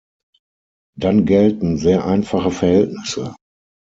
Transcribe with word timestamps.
Dann 0.97 1.27
gelten 1.27 1.77
sehr 1.77 2.07
einfache 2.07 2.49
Verhältnisse. 2.49 3.35